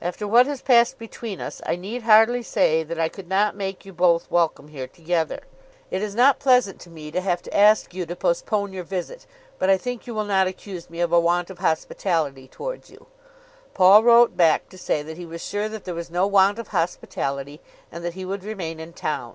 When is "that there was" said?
15.68-16.10